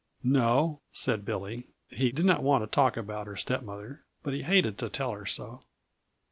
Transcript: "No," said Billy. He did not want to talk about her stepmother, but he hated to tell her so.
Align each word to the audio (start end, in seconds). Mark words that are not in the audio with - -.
"No," 0.23 0.79
said 0.91 1.25
Billy. 1.25 1.67
He 1.89 2.11
did 2.11 2.25
not 2.25 2.41
want 2.41 2.63
to 2.63 2.65
talk 2.65 2.97
about 2.97 3.27
her 3.27 3.35
stepmother, 3.35 4.01
but 4.23 4.33
he 4.33 4.41
hated 4.41 4.79
to 4.79 4.89
tell 4.89 5.11
her 5.11 5.27
so. 5.27 5.61